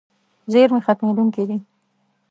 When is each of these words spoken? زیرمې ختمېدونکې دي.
زیرمې 0.51 0.79
ختمېدونکې 0.85 1.43
دي. 1.49 1.57